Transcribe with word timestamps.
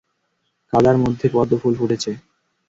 কাদার 0.73 0.97
মধ্যে 1.03 1.25
পদ্ম 1.33 1.53
ফুল 1.61 1.73
ফুটেছে। 1.79 2.11